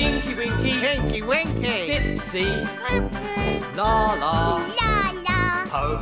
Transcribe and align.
Winky, 0.00 0.34
Winky. 1.20 2.14
Dipsy, 2.14 2.46
La 3.76 4.14
La, 4.14 4.56
La 4.56 5.12
la. 5.26 5.66
Ho. 5.70 6.00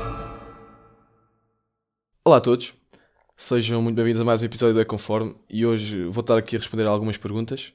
Olá 2.24 2.36
a 2.36 2.40
todos, 2.40 2.74
sejam 3.36 3.82
muito 3.82 3.96
bem-vindos 3.96 4.22
a 4.22 4.24
mais 4.24 4.40
um 4.40 4.46
episódio 4.46 4.74
do 4.74 4.80
É 4.80 4.84
Conforme 4.84 5.34
e 5.50 5.66
hoje 5.66 6.04
vou 6.04 6.20
estar 6.20 6.38
aqui 6.38 6.54
a 6.54 6.60
responder 6.60 6.86
a 6.86 6.90
algumas 6.90 7.16
perguntas. 7.16 7.72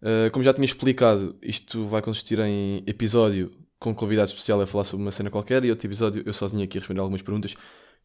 Uh, 0.00 0.30
como 0.30 0.42
já 0.42 0.54
tinha 0.54 0.64
explicado, 0.64 1.36
isto 1.42 1.84
vai 1.84 2.00
consistir 2.00 2.38
em 2.38 2.82
episódio 2.86 3.52
com 3.78 3.90
um 3.90 3.94
convidado 3.94 4.30
especial 4.30 4.58
a 4.58 4.66
falar 4.66 4.84
sobre 4.84 5.04
uma 5.04 5.12
cena 5.12 5.28
qualquer 5.28 5.66
e 5.66 5.70
outro 5.70 5.86
episódio 5.86 6.22
eu 6.24 6.32
sozinho 6.32 6.64
aqui 6.64 6.78
a 6.78 6.80
responder 6.80 7.00
algumas 7.00 7.20
perguntas 7.20 7.54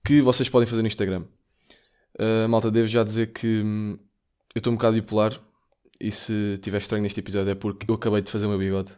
que 0.04 0.20
vocês 0.20 0.50
podem 0.50 0.68
fazer 0.68 0.82
no 0.82 0.88
Instagram. 0.90 1.24
Uh, 2.20 2.50
malta, 2.50 2.70
devo 2.70 2.90
já 2.90 3.06
dizer 3.06 3.32
que 3.32 3.62
hum, 3.64 3.98
eu 4.54 4.60
estou 4.60 4.74
um 4.74 4.76
bocado 4.76 4.96
bipolar 4.96 5.47
e 6.00 6.12
se 6.12 6.54
estiver 6.54 6.78
estranho 6.78 7.04
neste 7.04 7.20
episódio 7.20 7.52
é 7.52 7.56
porque 7.56 7.90
eu 7.90 7.96
acabei 7.96 8.22
de 8.22 8.32
fazer 8.32 8.46
o 8.46 8.50
meu 8.50 8.60
bigode 8.60 8.92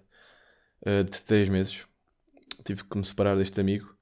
uh, 0.85 1.03
de 1.03 1.21
3 1.21 1.49
meses. 1.49 1.85
Tive 2.63 2.84
que 2.84 2.98
me 2.98 3.05
separar 3.05 3.35
deste 3.38 3.59
amigo 3.59 3.95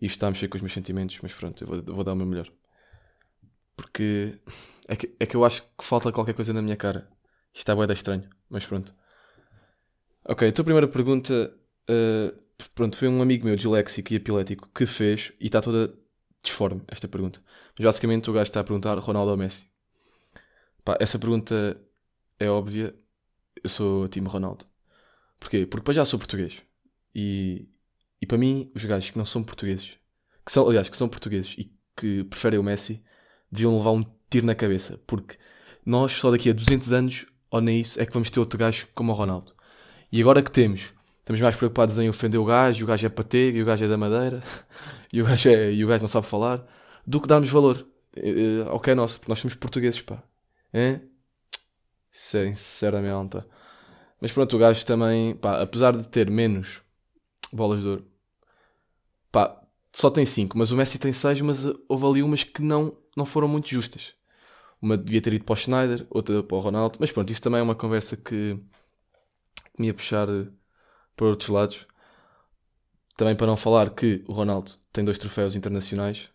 e 0.00 0.06
está 0.06 0.26
a 0.26 0.30
mexer 0.30 0.48
com 0.48 0.56
os 0.56 0.62
meus 0.62 0.72
sentimentos, 0.72 1.18
mas 1.22 1.32
pronto, 1.32 1.62
eu 1.62 1.66
vou, 1.66 1.94
vou 1.94 2.04
dar 2.04 2.12
o 2.12 2.16
meu 2.16 2.26
melhor. 2.26 2.50
Porque 3.76 4.38
é 4.88 4.96
que, 4.96 5.14
é 5.18 5.26
que 5.26 5.36
eu 5.36 5.44
acho 5.44 5.62
que 5.62 5.84
falta 5.84 6.12
qualquer 6.12 6.34
coisa 6.34 6.52
na 6.52 6.62
minha 6.62 6.76
cara. 6.76 7.08
Isto 7.52 7.58
está 7.58 7.74
bué 7.74 7.86
da 7.86 7.94
estranho, 7.94 8.28
mas 8.48 8.66
pronto. 8.66 8.94
Ok, 10.24 10.48
então 10.48 10.62
a 10.62 10.64
primeira 10.64 10.88
pergunta, 10.88 11.54
uh, 11.90 12.66
pronto, 12.74 12.96
foi 12.96 13.08
um 13.08 13.22
amigo 13.22 13.46
meu 13.46 13.56
disléxico 13.56 14.12
e 14.12 14.16
epilético 14.16 14.68
que 14.74 14.86
fez 14.86 15.32
e 15.40 15.46
está 15.46 15.60
toda 15.60 15.94
disforme 16.42 16.82
esta 16.88 17.08
pergunta. 17.08 17.40
Mas 17.76 17.84
basicamente 17.84 18.30
o 18.30 18.32
gajo 18.32 18.44
está 18.44 18.60
a 18.60 18.64
perguntar 18.64 18.98
Ronaldo 18.98 19.30
ou 19.30 19.36
Messi. 19.36 19.66
Pá, 20.84 20.96
essa 21.00 21.18
pergunta 21.18 21.80
é 22.38 22.48
óbvia. 22.48 22.94
Eu 23.62 23.70
sou 23.70 24.08
time 24.08 24.28
Ronaldo. 24.28 24.66
Porquê? 25.38 25.66
Porque 25.66 25.84
para 25.84 25.94
já 25.94 26.04
sou 26.04 26.18
português. 26.18 26.62
E, 27.14 27.68
e 28.20 28.26
para 28.26 28.38
mim, 28.38 28.70
os 28.74 28.84
gajos 28.84 29.10
que 29.10 29.18
não 29.18 29.24
são 29.24 29.42
portugueses, 29.42 29.98
que 30.44 30.52
são, 30.52 30.68
aliás, 30.68 30.88
que 30.88 30.96
são 30.96 31.08
portugueses 31.08 31.54
e 31.58 31.72
que 31.96 32.24
preferem 32.24 32.58
o 32.58 32.62
Messi, 32.62 33.02
deviam 33.50 33.76
levar 33.76 33.92
um 33.92 34.04
tiro 34.28 34.46
na 34.46 34.54
cabeça. 34.54 35.00
Porque 35.06 35.36
nós, 35.84 36.12
só 36.12 36.30
daqui 36.30 36.50
a 36.50 36.52
200 36.52 36.92
anos, 36.92 37.26
ou 37.50 37.60
nem 37.60 37.80
isso, 37.80 38.00
é 38.00 38.06
que 38.06 38.12
vamos 38.12 38.30
ter 38.30 38.40
outro 38.40 38.58
gajo 38.58 38.88
como 38.94 39.12
o 39.12 39.14
Ronaldo. 39.14 39.54
E 40.10 40.20
agora 40.20 40.42
que 40.42 40.50
temos, 40.50 40.92
estamos 41.20 41.40
mais 41.40 41.56
preocupados 41.56 41.98
em 41.98 42.08
ofender 42.08 42.40
o 42.40 42.44
gajo, 42.44 42.84
o 42.84 42.88
gajo 42.88 43.06
é 43.06 43.08
patego, 43.08 43.58
e 43.58 43.62
o 43.62 43.66
gajo 43.66 43.84
é 43.84 43.88
da 43.88 43.96
madeira, 43.96 44.42
e 45.12 45.22
o 45.22 45.24
gajo, 45.24 45.48
é, 45.48 45.72
e 45.72 45.84
o 45.84 45.88
gajo 45.88 46.02
não 46.02 46.08
sabe 46.08 46.26
falar, 46.26 46.64
do 47.06 47.20
que 47.20 47.28
darmos 47.28 47.50
valor 47.50 47.86
eh, 48.16 48.30
eh, 48.30 48.68
ao 48.68 48.80
que 48.80 48.90
é 48.90 48.94
nosso, 48.94 49.18
porque 49.18 49.30
nós 49.30 49.38
somos 49.38 49.54
portugueses, 49.54 50.00
pá. 50.02 50.22
Hein? 50.72 51.02
Sinceramente. 52.14 53.44
Mas 54.20 54.30
pronto, 54.30 54.54
o 54.54 54.58
gajo 54.58 54.86
também, 54.86 55.34
pá, 55.34 55.60
apesar 55.60 55.96
de 55.96 56.08
ter 56.08 56.30
menos 56.30 56.80
bolas 57.52 57.82
de 57.82 57.88
ouro, 57.88 58.06
pá, 59.32 59.60
só 59.92 60.08
tem 60.08 60.24
5, 60.24 60.56
mas 60.56 60.70
o 60.70 60.76
Messi 60.76 60.96
tem 60.98 61.12
6, 61.12 61.40
mas 61.40 61.66
uh, 61.66 61.84
houve 61.88 62.06
ali 62.06 62.22
umas 62.22 62.44
que 62.44 62.62
não, 62.62 62.96
não 63.16 63.26
foram 63.26 63.48
muito 63.48 63.68
justas. 63.68 64.14
Uma 64.80 64.96
devia 64.96 65.20
ter 65.20 65.34
ido 65.34 65.44
para 65.44 65.54
o 65.54 65.56
Schneider, 65.56 66.06
outra 66.08 66.42
para 66.42 66.56
o 66.56 66.60
Ronaldo, 66.60 66.98
mas 67.00 67.10
pronto, 67.10 67.32
isso 67.32 67.42
também 67.42 67.58
é 67.58 67.62
uma 67.62 67.74
conversa 67.74 68.16
que 68.16 68.58
me 69.76 69.88
ia 69.88 69.94
puxar 69.94 70.30
uh, 70.30 70.52
para 71.16 71.26
outros 71.26 71.48
lados. 71.48 71.86
Também 73.16 73.34
para 73.34 73.46
não 73.48 73.56
falar 73.56 73.90
que 73.90 74.24
o 74.28 74.32
Ronaldo 74.32 74.72
tem 74.92 75.04
dois 75.04 75.18
troféus 75.18 75.56
internacionais 75.56 76.30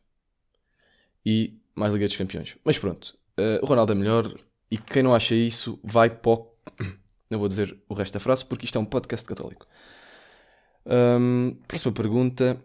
e 1.25 1.55
mais 1.73 1.93
Liga 1.93 2.05
dos 2.05 2.17
Campeões. 2.17 2.57
Mas 2.65 2.77
pronto, 2.77 3.17
uh, 3.39 3.63
o 3.63 3.65
Ronaldo 3.65 3.93
é 3.93 3.95
melhor 3.95 4.33
e 4.71 4.77
quem 4.77 5.03
não 5.03 5.13
acha 5.13 5.35
isso 5.35 5.79
vai 5.83 6.09
para. 6.09 6.41
Não 7.29 7.37
vou 7.37 7.47
dizer 7.47 7.77
o 7.87 7.93
resto 7.93 8.13
da 8.13 8.19
frase 8.19 8.43
porque 8.43 8.65
isto 8.65 8.75
é 8.75 8.81
um 8.81 8.85
podcast 8.85 9.23
católico. 9.23 9.67
Hum, 10.83 11.55
próxima 11.67 11.91
pergunta. 11.91 12.59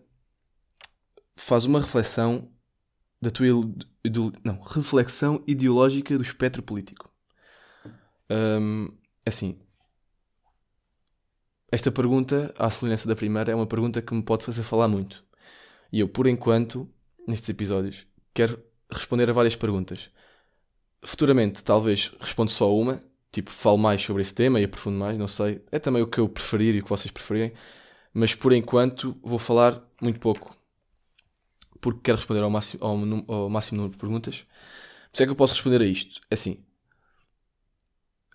Faz 1.37 1.67
uma 1.67 1.81
reflexão 1.83 2.51
da 3.21 3.29
tua 3.31 3.47
não, 4.43 4.59
reflexão 4.63 5.45
ideológica 5.47 6.17
do 6.17 6.23
espectro 6.23 6.63
político. 6.63 7.13
Hum, 8.31 8.97
assim, 9.27 9.59
esta 11.75 11.91
pergunta, 11.91 12.55
à 12.57 12.71
semelhança 12.71 13.09
da 13.09 13.17
primeira, 13.17 13.51
é 13.51 13.55
uma 13.55 13.67
pergunta 13.67 14.01
que 14.01 14.15
me 14.15 14.23
pode 14.23 14.45
fazer 14.45 14.63
falar 14.63 14.87
muito. 14.87 15.25
E 15.93 16.01
eu, 16.01 16.09
por 16.09 16.27
enquanto, 16.29 16.89
nestes 17.27 17.49
episódios, 17.49 18.07
quero 18.33 18.63
responder 18.91 19.29
a 19.29 19.33
várias 19.33 19.57
perguntas. 19.57 20.09
Futuramente, 21.05 21.63
talvez 21.63 22.13
respondo 22.21 22.51
só 22.51 22.75
uma, 22.75 23.03
tipo, 23.31 23.51
falo 23.51 23.79
mais 23.79 24.03
sobre 24.03 24.23
esse 24.23 24.35
tema 24.35 24.61
e 24.61 24.65
aprofundo 24.65 24.99
mais, 24.99 25.19
não 25.19 25.29
sei. 25.29 25.63
É 25.71 25.79
também 25.79 26.03
o 26.03 26.07
que 26.07 26.19
eu 26.19 26.29
preferir 26.29 26.75
e 26.75 26.81
o 26.81 26.85
que 26.85 26.89
vocês 26.89 27.11
preferirem. 27.11 27.53
Mas 28.13 28.35
por 28.35 28.53
enquanto 28.53 29.17
vou 29.23 29.39
falar 29.39 29.83
muito 30.01 30.21
pouco. 30.21 30.57
Porque 31.81 32.01
quero 32.03 32.17
responder 32.19 32.43
ao 32.43 32.51
máximo, 32.51 32.85
ao, 32.85 33.35
ao 33.43 33.51
máximo 33.51 33.79
número 33.79 33.93
de 33.93 33.99
perguntas. 33.99 34.47
Por 35.13 35.23
é 35.23 35.27
que 35.27 35.31
eu 35.33 35.37
posso 35.37 35.55
responder 35.55 35.83
a 35.83 35.87
isto. 35.87 36.21
É 36.31 36.35
assim. 36.35 36.65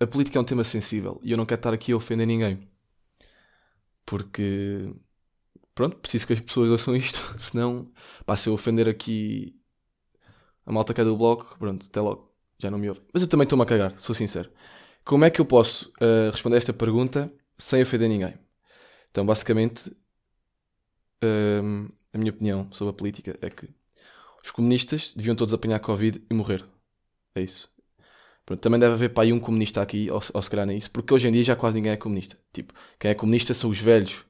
A 0.00 0.06
política 0.06 0.38
é 0.38 0.40
um 0.40 0.44
tema 0.44 0.64
sensível 0.64 1.20
e 1.22 1.30
eu 1.30 1.36
não 1.36 1.46
quero 1.46 1.58
estar 1.58 1.74
aqui 1.74 1.92
a 1.92 1.96
ofender 1.96 2.26
ninguém. 2.26 2.68
Porque. 4.04 4.94
Pronto, 5.74 5.96
preciso 5.96 6.26
que 6.26 6.32
as 6.34 6.40
pessoas 6.40 6.70
ouçam 6.70 6.96
isto. 6.96 7.18
Senão, 7.38 7.90
pá, 8.26 8.36
se 8.36 8.48
eu 8.48 8.54
ofender 8.54 8.88
aqui 8.88 9.56
a 10.66 10.72
malta 10.72 10.94
que 10.94 11.00
é 11.00 11.04
do 11.04 11.16
bloco, 11.16 11.56
pronto, 11.58 11.86
até 11.86 12.00
logo. 12.00 12.29
Já 12.60 12.70
não 12.70 12.78
me 12.78 12.88
ouve. 12.88 13.00
Mas 13.12 13.22
eu 13.22 13.28
também 13.28 13.44
estou-me 13.44 13.62
a 13.62 13.66
cagar, 13.66 13.98
sou 13.98 14.14
sincero. 14.14 14.50
Como 15.04 15.24
é 15.24 15.30
que 15.30 15.40
eu 15.40 15.46
posso 15.46 15.92
uh, 16.00 16.30
responder 16.30 16.58
esta 16.58 16.72
pergunta 16.72 17.32
sem 17.58 17.80
ofender 17.80 18.08
ninguém? 18.08 18.34
Então, 19.10 19.24
basicamente, 19.24 19.90
hum, 21.24 21.88
a 22.12 22.18
minha 22.18 22.30
opinião 22.30 22.70
sobre 22.70 22.90
a 22.90 22.96
política 22.96 23.38
é 23.40 23.48
que 23.48 23.68
os 24.44 24.50
comunistas 24.50 25.12
deviam 25.14 25.34
todos 25.34 25.54
apanhar 25.54 25.80
Covid 25.80 26.22
e 26.30 26.34
morrer. 26.34 26.64
É 27.34 27.40
isso. 27.40 27.70
Pronto, 28.44 28.60
também 28.60 28.78
deve 28.80 28.94
haver 28.94 29.10
para 29.10 29.24
aí 29.24 29.32
um 29.32 29.40
comunista 29.40 29.80
aqui, 29.80 30.10
ou, 30.10 30.22
ou 30.34 30.42
se 30.42 30.50
calhar 30.50 30.66
nem 30.66 30.76
isso, 30.76 30.90
porque 30.90 31.14
hoje 31.14 31.28
em 31.28 31.32
dia 31.32 31.44
já 31.44 31.56
quase 31.56 31.76
ninguém 31.76 31.92
é 31.92 31.96
comunista. 31.96 32.36
Tipo, 32.52 32.74
quem 32.98 33.10
é 33.10 33.14
comunista 33.14 33.54
são 33.54 33.70
os 33.70 33.78
velhos 33.78 34.24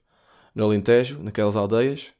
no 0.54 0.64
Alentejo, 0.64 1.22
naquelas 1.22 1.56
aldeias, 1.56 2.12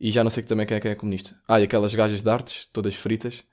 e 0.00 0.10
já 0.10 0.22
não 0.24 0.30
sei 0.30 0.42
que 0.42 0.48
também 0.48 0.66
quem 0.66 0.76
é, 0.76 0.80
quem 0.80 0.90
é 0.90 0.94
comunista. 0.94 1.38
Ah, 1.48 1.60
e 1.60 1.64
aquelas 1.64 1.94
gajas 1.94 2.22
de 2.22 2.28
artes, 2.28 2.66
todas 2.72 2.94
fritas, 2.94 3.44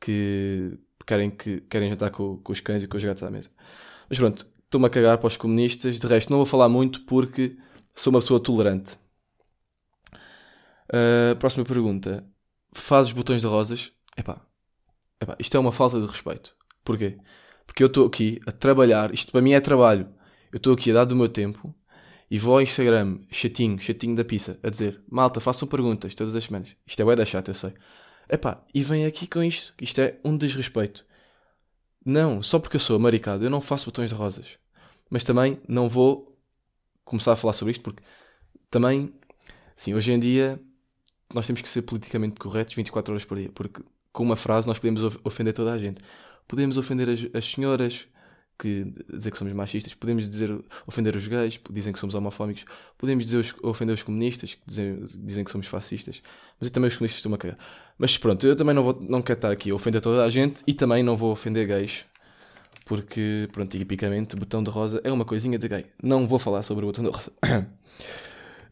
que 0.00 0.78
querem, 1.06 1.30
que, 1.30 1.60
querem 1.62 1.88
jantar 1.88 2.10
com, 2.10 2.38
com 2.38 2.52
os 2.52 2.60
cães 2.60 2.82
e 2.82 2.88
com 2.88 2.96
os 2.96 3.04
gatos 3.04 3.22
à 3.22 3.30
mesa. 3.30 3.50
Mas 4.08 4.18
pronto, 4.18 4.46
estou-me 4.64 4.86
a 4.86 4.90
cagar 4.90 5.18
para 5.18 5.26
os 5.26 5.36
comunistas. 5.36 5.98
De 5.98 6.06
resto, 6.06 6.30
não 6.30 6.38
vou 6.38 6.46
falar 6.46 6.68
muito 6.68 7.02
porque 7.02 7.56
sou 7.96 8.12
uma 8.12 8.20
pessoa 8.20 8.40
tolerante. 8.40 8.98
Uh, 10.88 11.36
próxima 11.38 11.64
pergunta. 11.64 12.24
Fazes 12.72 13.12
botões 13.12 13.40
de 13.40 13.46
rosas? 13.46 13.92
Epá, 14.16 14.40
epá, 15.20 15.36
isto 15.38 15.56
é 15.56 15.60
uma 15.60 15.72
falta 15.72 16.00
de 16.00 16.06
respeito. 16.06 16.54
Porquê? 16.84 17.18
Porque 17.66 17.82
eu 17.82 17.88
estou 17.88 18.06
aqui 18.06 18.40
a 18.46 18.52
trabalhar, 18.52 19.12
isto 19.12 19.32
para 19.32 19.40
mim 19.40 19.52
é 19.52 19.60
trabalho. 19.60 20.08
Eu 20.52 20.58
estou 20.58 20.74
aqui 20.74 20.90
a 20.90 20.94
dar 20.94 21.04
do 21.04 21.16
meu 21.16 21.28
tempo 21.28 21.74
e 22.30 22.38
vou 22.38 22.54
ao 22.54 22.62
Instagram, 22.62 23.20
chatinho, 23.30 23.80
chatinho 23.80 24.14
da 24.14 24.24
pizza, 24.24 24.58
a 24.62 24.70
dizer: 24.70 25.02
Malta, 25.10 25.40
façam 25.40 25.66
perguntas 25.68 26.14
todas 26.14 26.34
as 26.34 26.44
semanas. 26.44 26.76
Isto 26.86 27.02
é 27.02 27.04
bué 27.04 27.16
da 27.16 27.24
chata, 27.24 27.50
eu 27.50 27.54
sei. 27.54 27.74
Epá, 28.28 28.62
e 28.74 28.82
vem 28.82 29.06
aqui 29.06 29.26
com 29.26 29.42
isto, 29.42 29.72
que 29.76 29.84
isto 29.84 30.00
é 30.00 30.18
um 30.24 30.36
desrespeito. 30.36 31.04
Não, 32.04 32.42
só 32.42 32.58
porque 32.58 32.76
eu 32.76 32.80
sou 32.80 32.98
maricado, 32.98 33.44
eu 33.44 33.50
não 33.50 33.60
faço 33.60 33.86
botões 33.86 34.10
de 34.10 34.14
rosas. 34.14 34.58
Mas 35.10 35.24
também 35.24 35.60
não 35.68 35.88
vou 35.88 36.36
começar 37.04 37.32
a 37.32 37.36
falar 37.36 37.52
sobre 37.52 37.72
isto 37.72 37.82
porque 37.82 38.02
também, 38.70 39.12
sim, 39.76 39.94
hoje 39.94 40.12
em 40.12 40.18
dia 40.18 40.60
nós 41.34 41.46
temos 41.46 41.62
que 41.62 41.68
ser 41.68 41.82
politicamente 41.82 42.36
corretos 42.36 42.74
24 42.74 43.12
horas 43.12 43.24
por 43.24 43.38
dia, 43.38 43.50
porque 43.52 43.82
com 44.12 44.24
uma 44.24 44.36
frase 44.36 44.66
nós 44.66 44.78
podemos 44.78 45.02
of- 45.02 45.18
ofender 45.24 45.52
toda 45.54 45.72
a 45.72 45.78
gente. 45.78 45.98
Podemos 46.48 46.76
ofender 46.76 47.08
as, 47.10 47.26
as 47.34 47.44
senhoras, 47.50 48.06
que 48.58 48.86
dizer 49.12 49.30
que 49.30 49.38
somos 49.38 49.52
machistas, 49.52 49.94
podemos 49.94 50.28
dizer 50.28 50.50
ofender 50.86 51.14
os 51.16 51.26
gays, 51.26 51.60
dizem 51.70 51.92
que 51.92 51.98
somos 51.98 52.14
homofóbicos, 52.14 52.64
podemos 52.96 53.24
dizer 53.24 53.38
os- 53.38 53.54
ofender 53.62 53.94
os 53.94 54.02
comunistas, 54.02 54.54
que 54.54 54.62
dizem, 54.66 55.04
dizem 55.16 55.44
que 55.44 55.50
somos 55.50 55.66
fascistas, 55.66 56.22
mas 56.60 56.70
também 56.70 56.88
os 56.88 56.96
comunistas 56.96 57.18
estão 57.18 57.34
a 57.34 57.38
cagar. 57.38 57.58
Mas 57.98 58.16
pronto, 58.18 58.46
eu 58.46 58.56
também 58.56 58.74
não, 58.74 58.82
vou, 58.82 58.98
não 59.02 59.22
quero 59.22 59.38
estar 59.38 59.50
aqui 59.52 59.70
a 59.70 59.74
ofender 59.74 60.00
toda 60.00 60.24
a 60.24 60.30
gente 60.30 60.62
e 60.66 60.74
também 60.74 61.02
não 61.02 61.16
vou 61.16 61.32
ofender 61.32 61.66
gays, 61.66 62.04
porque, 62.84 63.48
pronto, 63.52 63.76
tipicamente, 63.76 64.36
botão 64.36 64.62
de 64.62 64.70
rosa 64.70 65.00
é 65.04 65.12
uma 65.12 65.24
coisinha 65.24 65.58
de 65.58 65.68
gay. 65.68 65.86
Não 66.02 66.26
vou 66.26 66.38
falar 66.38 66.62
sobre 66.62 66.84
o 66.84 66.88
botão 66.88 67.04
de 67.04 67.10
rosa. 67.10 67.32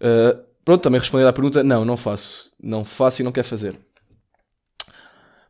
Uh, 0.01 0.45
pronto, 0.65 0.83
também 0.83 1.01
responder 1.01 1.27
à 1.27 1.33
pergunta, 1.33 1.63
não, 1.63 1.85
não 1.85 1.97
faço. 1.97 2.51
Não 2.63 2.85
faço 2.85 3.23
e 3.23 3.25
não 3.25 3.33
quero 3.33 3.47
fazer. 3.47 3.79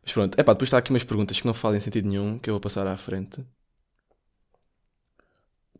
Mas 0.03 0.13
pronto, 0.13 0.39
é 0.39 0.43
pá, 0.43 0.53
depois 0.53 0.67
está 0.67 0.77
aqui 0.77 0.91
umas 0.91 1.03
perguntas 1.03 1.39
que 1.39 1.45
não 1.47 1.53
fazem 1.53 1.79
sentido 1.81 2.07
nenhum, 2.07 2.37
que 2.39 2.49
eu 2.49 2.53
vou 2.53 2.61
passar 2.61 2.85
à 2.87 2.95
frente. 2.95 3.43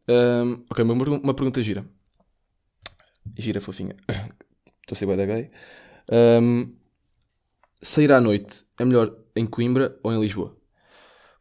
Um, 0.08 0.64
ok, 0.70 0.84
uma, 0.84 0.94
uma 0.94 1.34
pergunta 1.34 1.62
gira. 1.64 1.86
Gira, 3.38 3.60
fofinha. 3.60 3.96
Estou 4.82 4.94
a 4.94 4.96
ser 4.96 5.18
da 5.18 5.26
gay. 5.26 5.50
Um, 6.12 6.76
sair 7.82 8.12
à 8.12 8.22
noite 8.22 8.66
é 8.80 8.86
melhor 8.86 9.16
em 9.36 9.46
Coimbra 9.46 9.98
ou 10.04 10.14
em 10.14 10.20
Lisboa? 10.20 10.56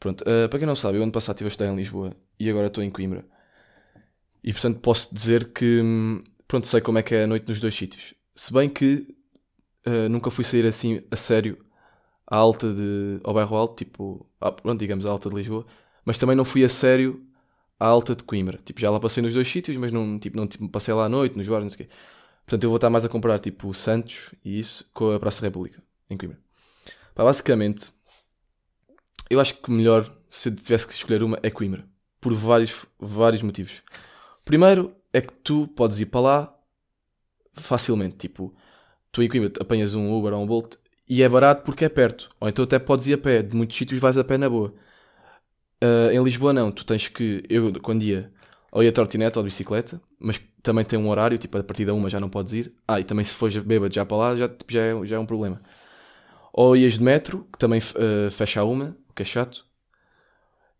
Pronto, 0.01 0.23
uh, 0.23 0.49
para 0.49 0.59
quem 0.59 0.67
não 0.67 0.77
sabe, 0.77 0.99
eu 0.99 1.03
ano 1.03 1.13
passado 1.13 1.37
estive 1.37 1.49
a 1.49 1.53
estudar 1.53 1.71
em 1.71 1.77
Lisboa 1.77 2.17
e 2.39 2.49
agora 2.49 2.67
estou 2.69 2.83
em 2.83 2.91
Coimbra. 2.91 3.25
E 4.43 4.53
portanto 4.53 4.81
posso 4.81 5.15
dizer 5.15 5.53
que 5.53 5.81
hum, 5.83 6.23
pronto, 6.47 6.67
sei 6.67 6.81
como 6.81 6.99
é 6.99 7.03
que 7.03 7.15
é 7.15 7.25
a 7.25 7.27
noite 7.27 7.49
nos 7.49 7.61
dois 7.61 7.75
sítios. 7.75 8.15
Se 8.35 8.53
bem 8.53 8.69
que 8.69 9.07
uh, 9.87 10.09
nunca 10.09 10.31
fui 10.31 10.45
sair 10.45 10.67
assim 10.67 11.03
a 11.11 11.17
sério 11.17 11.65
à 12.27 12.37
alta 12.37 12.73
de. 12.73 13.21
ao 13.25 13.35
bairro 13.35 13.57
alto, 13.57 13.85
tipo, 13.85 14.27
ah, 14.41 14.53
pronto, 14.53 14.79
digamos, 14.79 15.07
à 15.07 15.11
alta 15.11 15.29
de 15.29 15.37
Lisboa, 15.37 15.65
mas 16.05 16.19
também 16.19 16.37
não 16.37 16.45
fui 16.45 16.65
a 16.65 16.69
sério 16.69 17.25
à 17.79 17.87
alta 17.87 18.15
de 18.15 18.25
Coimbra. 18.25 18.59
Tipo, 18.65 18.81
já 18.81 18.91
lá 18.91 19.01
passei 19.01 19.23
nos 19.23 19.35
dois 19.35 19.49
sítios, 19.49 19.77
mas 19.77 19.93
não, 19.93 20.19
tipo, 20.19 20.37
não 20.37 20.47
tipo, 20.47 20.69
passei 20.69 20.95
lá 20.95 21.07
à 21.07 21.09
noite, 21.09 21.37
nos 21.37 21.49
bares, 21.49 21.65
não 21.65 21.71
sei 21.71 21.87
o 21.87 21.89
quê. 21.89 21.95
Portanto, 22.47 22.65
eu 22.65 22.71
vou 22.71 22.77
estar 22.77 22.91
mais 22.91 23.05
a 23.05 23.09
comprar 23.09 23.39
tipo 23.39 23.73
Santos 23.73 24.35
e 24.45 24.59
isso 24.59 24.89
com 24.93 25.13
a 25.13 25.21
Praça 25.21 25.43
República, 25.43 25.83
em 26.11 26.17
Coimbra. 26.17 26.39
Pá, 27.15 27.25
basicamente, 27.25 27.91
eu 29.31 29.41
acho 29.41 29.55
que 29.55 29.71
melhor, 29.71 30.05
se 30.31 30.49
eu 30.49 30.55
tivesse 30.55 30.87
que 30.87 30.93
escolher 30.93 31.23
uma, 31.23 31.39
é 31.43 31.51
Coimbra. 31.51 31.85
Por 32.21 32.35
vários, 32.35 32.87
vários 32.99 33.43
motivos. 33.43 33.83
Primeiro 34.45 34.95
é 35.13 35.21
que 35.21 35.33
tu 35.33 35.69
podes 35.69 36.01
ir 36.01 36.07
para 36.07 36.21
lá 36.21 36.55
facilmente. 37.55 38.17
Tipo, 38.17 38.55
tu 39.11 39.23
em 39.23 39.29
Coimbra 39.29 39.53
apanhas 39.61 39.95
um 39.95 40.13
Uber 40.15 40.33
ou 40.33 40.43
um 40.43 40.47
Bolt 40.47 40.77
e 41.09 41.23
é 41.23 41.29
barato 41.29 41.63
porque 41.65 41.85
é 41.85 41.89
perto. 41.89 42.31
Ou 42.41 42.49
então 42.49 42.65
até 42.65 42.79
podes 42.79 43.07
ir 43.07 43.15
a 43.15 43.19
pé. 43.19 43.43
De 43.43 43.57
muitos 43.57 43.77
sítios 43.77 44.01
vais 44.01 44.19
a 44.19 44.25
pé 44.25 44.39
na 44.39 44.49
boa. 44.49 44.75
Uh, 45.85 46.11
em 46.13 46.23
Lisboa 46.23 46.53
não. 46.53 46.73
Tu 46.73 46.85
tens 46.85 47.09
que... 47.09 47.45
Eu, 47.49 47.81
quando 47.81 48.03
ia, 48.03 48.33
ou 48.73 48.83
ia 48.83 48.91
trotinete 48.91 49.39
ou 49.39 49.43
de 49.43 49.51
bicicleta, 49.51 50.01
mas 50.19 50.41
também 50.63 50.85
tem 50.85 50.99
um 50.99 51.09
horário, 51.09 51.37
tipo, 51.37 51.59
a 51.59 51.63
partir 51.63 51.85
da 51.85 51.93
uma 51.93 52.09
já 52.09 52.19
não 52.19 52.29
podes 52.29 52.53
ir. 52.55 52.73
Ah, 52.89 52.99
e 52.99 53.05
também 53.05 53.25
se 53.25 53.35
fores 53.35 53.57
bêbado 53.59 53.95
já 53.95 54.05
para 54.05 54.17
lá, 54.17 54.37
já, 54.37 54.51
já, 54.69 54.81
é, 54.81 55.07
já 55.07 55.17
é 55.17 55.19
um 55.19 55.27
problema. 55.27 55.61
Ou 56.53 56.77
ias 56.77 56.95
de 56.95 57.03
metro, 57.03 57.47
que 57.53 57.59
também 57.59 57.81
uh, 57.81 58.31
fecha 58.31 58.61
a 58.61 58.65
uma, 58.65 58.97
o 59.11 59.13
que 59.13 59.23
é 59.23 59.25
chato. 59.25 59.67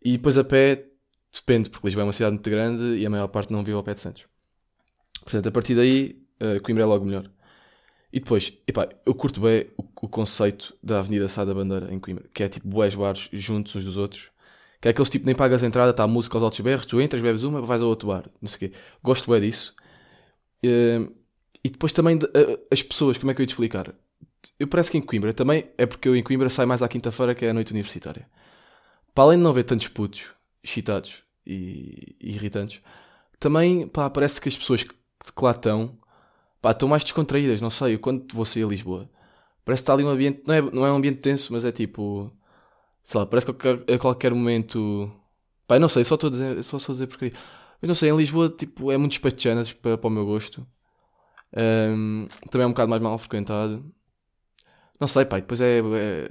E 0.03 0.13
depois 0.13 0.37
a 0.37 0.43
pé, 0.43 0.85
depende, 1.33 1.69
porque 1.69 1.85
Lisboa 1.85 2.03
é 2.03 2.05
uma 2.05 2.13
cidade 2.13 2.33
muito 2.33 2.49
grande 2.49 2.97
e 2.97 3.05
a 3.05 3.09
maior 3.09 3.27
parte 3.27 3.51
não 3.51 3.63
vive 3.63 3.77
ao 3.77 3.83
pé 3.83 3.93
de 3.93 3.99
Santos. 3.99 4.25
Portanto, 5.21 5.47
a 5.47 5.51
partir 5.51 5.75
daí, 5.75 6.21
uh, 6.41 6.61
Coimbra 6.61 6.83
é 6.83 6.85
logo 6.85 7.05
melhor. 7.05 7.29
E 8.11 8.19
depois, 8.19 8.57
epá, 8.65 8.87
eu 9.05 9.13
curto 9.13 9.41
bem 9.41 9.67
o, 9.77 9.83
o 9.83 10.09
conceito 10.09 10.75
da 10.81 10.99
Avenida 10.99 11.27
Sá 11.27 11.43
da 11.43 11.53
Bandeira 11.53 11.93
em 11.93 11.99
Coimbra, 11.99 12.25
que 12.33 12.43
é 12.43 12.47
tipo 12.47 12.67
boés 12.67 12.95
bares 12.95 13.29
juntos 13.33 13.75
uns 13.75 13.83
dos 13.83 13.97
outros. 13.97 14.31
Que 14.85 14.89
é 14.89 14.91
aqueles 14.91 15.09
tipo, 15.09 15.25
nem 15.25 15.33
pagas 15.33 15.63
a 15.63 15.65
entrada, 15.65 15.89
está 15.89 16.03
a 16.03 16.07
música 16.07 16.37
aos 16.37 16.43
altos 16.43 16.59
berros, 16.59 16.85
tu 16.85 17.01
entras, 17.01 17.19
bebes 17.19 17.41
uma, 17.41 17.59
vais 17.59 17.81
ao 17.81 17.89
outro 17.89 18.07
bar, 18.07 18.29
não 18.39 18.47
sei 18.47 18.55
o 18.55 18.59
quê. 18.71 18.77
Gosto 19.01 19.31
bem 19.31 19.41
disso. 19.41 19.73
Uh, 20.63 21.11
e 21.63 21.71
depois 21.71 21.91
também 21.91 22.19
de, 22.19 22.25
uh, 22.27 22.59
as 22.69 22.83
pessoas, 22.83 23.17
como 23.17 23.31
é 23.31 23.33
que 23.33 23.41
eu 23.41 23.43
ia 23.45 23.47
te 23.47 23.53
explicar? 23.53 23.95
Eu 24.59 24.67
parece 24.67 24.91
que 24.91 24.97
em 24.99 25.01
Coimbra 25.01 25.33
também 25.33 25.71
é 25.75 25.87
porque 25.87 26.07
eu 26.07 26.15
em 26.15 26.21
Coimbra 26.21 26.51
saio 26.51 26.67
mais 26.67 26.83
à 26.83 26.87
quinta-feira, 26.87 27.33
que 27.33 27.43
é 27.43 27.49
a 27.49 27.53
noite 27.55 27.71
universitária. 27.71 28.29
Para 29.11 29.23
além 29.23 29.39
de 29.39 29.43
não 29.43 29.51
ver 29.51 29.63
tantos 29.63 29.87
putos 29.87 30.27
excitados 30.63 31.23
e, 31.47 32.15
e 32.21 32.35
irritantes, 32.35 32.79
também 33.39 33.87
pá, 33.87 34.07
parece 34.07 34.39
que 34.39 34.49
as 34.49 34.55
pessoas 34.55 34.83
que, 34.83 34.93
que 34.93 35.43
lá 35.43 35.49
estão 35.49 35.97
pá, 36.61 36.69
estão 36.69 36.87
mais 36.87 37.03
descontraídas. 37.03 37.59
Não 37.59 37.71
sei, 37.71 37.95
eu 37.95 37.99
quando 37.99 38.31
vou 38.31 38.45
sair 38.45 38.63
a 38.65 38.67
Lisboa, 38.67 39.09
parece 39.65 39.81
que 39.81 39.83
está 39.85 39.93
ali 39.93 40.03
um 40.03 40.09
ambiente, 40.09 40.43
não 40.45 40.53
é, 40.53 40.61
não 40.61 40.85
é 40.85 40.91
um 40.91 40.97
ambiente 40.97 41.21
tenso, 41.21 41.51
mas 41.53 41.65
é 41.65 41.71
tipo, 41.71 42.31
sei 43.05 43.19
lá, 43.19 43.25
parece 43.27 43.45
que 43.53 43.93
a 43.93 43.99
qualquer, 43.99 44.33
momento, 44.33 45.11
pá, 45.67 45.77
não 45.79 45.87
sei, 45.87 46.03
só 46.03 46.15
estou 46.15 46.27
a 46.27 46.31
dizer, 46.31 46.63
só 46.63 46.77
estou 46.77 46.91
a 46.91 46.95
dizer 46.95 47.07
porcaria. 47.07 47.37
Mas 47.81 47.87
não 47.87 47.95
sei, 47.95 48.09
em 48.09 48.17
Lisboa 48.17 48.49
tipo, 48.49 48.91
é 48.91 48.97
muito 48.97 49.11
despachante 49.11 49.75
para, 49.75 49.97
para 49.97 50.07
o 50.07 50.11
meu 50.11 50.25
gosto. 50.25 50.65
Um, 51.55 52.27
também 52.49 52.65
é 52.65 52.67
um 52.67 52.71
bocado 52.71 52.89
mais 52.89 53.01
mal 53.01 53.17
frequentado. 53.19 53.85
Não 54.99 55.07
sei, 55.07 55.25
pai, 55.25 55.41
depois 55.41 55.61
é. 55.61 55.79
é... 55.79 56.29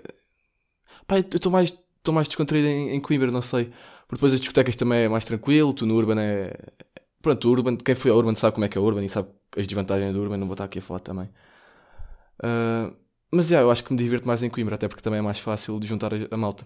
Pai, 1.06 1.20
eu 1.20 1.36
estou 1.36 1.52
mais, 1.52 1.78
mais 2.08 2.26
descontraído 2.28 2.66
em, 2.66 2.90
em 2.90 3.00
Coimbra, 3.00 3.30
não 3.30 3.42
sei. 3.42 3.66
Porque 4.08 4.16
depois 4.16 4.32
as 4.32 4.40
discotecas 4.40 4.74
também 4.76 5.04
é 5.04 5.08
mais 5.08 5.24
tranquilo, 5.24 5.72
tu 5.72 5.86
no 5.86 5.94
Urban 5.96 6.20
é. 6.20 6.56
Pronto, 7.22 7.48
o 7.48 7.52
Urban, 7.52 7.76
quem 7.76 7.94
foi 7.94 8.10
ao 8.10 8.16
Urban 8.16 8.34
sabe 8.34 8.54
como 8.54 8.64
é 8.64 8.68
que 8.68 8.76
é 8.76 8.80
o 8.80 8.84
Urban 8.84 9.04
e 9.04 9.08
sabe 9.08 9.28
as 9.56 9.66
desvantagens 9.66 10.12
do 10.12 10.20
Urban, 10.20 10.38
não 10.38 10.46
vou 10.46 10.54
estar 10.54 10.64
aqui 10.64 10.80
a 10.80 10.82
falar 10.82 11.00
também. 11.00 11.30
Uh, 12.42 12.94
mas 13.34 13.50
yeah, 13.50 13.66
eu 13.66 13.70
acho 13.70 13.82
que 13.82 13.92
me 13.92 13.98
divirto 13.98 14.26
mais 14.26 14.42
em 14.42 14.48
Coimbra, 14.48 14.76
até 14.76 14.86
porque 14.86 15.02
também 15.02 15.18
é 15.18 15.22
mais 15.22 15.40
fácil 15.40 15.78
de 15.80 15.86
juntar 15.86 16.12
a, 16.14 16.36
malta. 16.36 16.64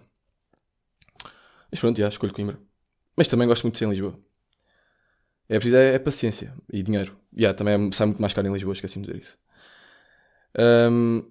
Mas 1.71 1.81
pronto, 1.81 1.99
yeah, 1.99 2.13
escolho 2.13 2.33
Coimbra. 2.33 2.59
Mas 3.17 3.27
também 3.27 3.49
gosto 3.49 3.63
muito 3.63 3.75
de 3.75 3.79
ser 3.79 3.87
em 3.87 3.91
Lisboa. 3.91 4.19
É 5.49 5.55
preciso 5.55 5.77
é, 5.77 5.95
é 5.95 5.99
paciência 5.99 6.55
e 6.71 6.83
dinheiro. 6.83 7.17
Yeah, 7.35 7.57
também 7.57 7.89
é, 7.89 7.93
sai 7.93 8.07
muito 8.07 8.21
mais 8.21 8.35
caro 8.35 8.47
em 8.47 8.53
Lisboa, 8.53 8.75
esqueci 8.75 9.01
de 9.01 9.07
dizer 9.07 9.19
isso. 9.19 9.39
Um, 10.59 11.25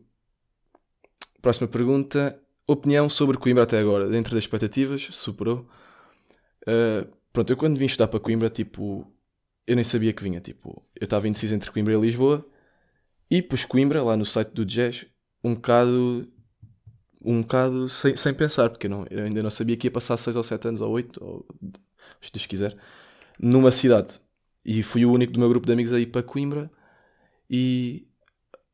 próxima 1.42 1.68
pergunta. 1.68 2.42
Opinião 2.66 3.08
sobre 3.08 3.38
Coimbra 3.38 3.64
até 3.64 3.80
agora. 3.80 4.10
Dentro 4.10 4.34
das 4.34 4.44
expectativas, 4.44 5.08
superou. 5.12 5.70
Uh, 6.64 7.08
pronto, 7.32 7.50
eu 7.52 7.58
quando 7.58 7.78
vim 7.78 7.86
estudar 7.86 8.08
para 8.08 8.20
Coimbra, 8.20 8.50
tipo, 8.50 9.10
eu 9.66 9.76
nem 9.76 9.84
sabia 9.84 10.12
que 10.14 10.24
vinha. 10.24 10.42
Tipo, 10.42 10.84
eu 11.00 11.06
estava 11.06 11.28
indeciso 11.28 11.54
entre 11.54 11.72
Coimbra 11.72 11.94
e 11.94 12.02
Lisboa 12.02 12.46
e 13.30 13.42
pus 13.42 13.66
Coimbra 13.66 14.02
lá 14.04 14.18
no 14.18 14.26
site 14.26 14.50
do 14.50 14.66
Jazz 14.66 15.06
um 15.48 15.56
bocado. 15.56 16.28
Um 17.24 17.42
bocado 17.42 17.90
sem, 17.90 18.16
sem 18.16 18.34
pensar, 18.34 18.70
porque 18.70 18.88
eu, 18.88 18.92
não, 18.92 19.06
eu 19.10 19.26
ainda 19.26 19.44
não 19.44 19.50
sabia 19.50 19.76
que 19.76 19.88
ia 19.88 19.92
passar 19.92 20.16
6 20.16 20.36
ou 20.36 20.44
7 20.44 20.68
anos 20.70 20.82
ou 20.82 20.92
8, 20.92 21.24
ou 21.24 21.46
se 22.22 22.32
Deus 22.32 22.46
quiser, 22.46 22.78
numa 23.40 23.72
cidade. 23.72 24.20
E 24.64 24.84
fui 24.84 25.04
o 25.06 25.12
único 25.12 25.34
do 25.34 25.40
meu 25.40 25.50
grupo 25.50 25.66
de 25.66 25.74
amigos 25.74 25.92
a 25.92 26.00
ir 26.00 26.08
para 26.08 26.24
Coimbra 26.24 26.72
e 27.50 28.08